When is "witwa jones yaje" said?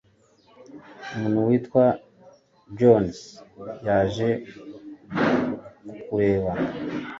1.47-4.29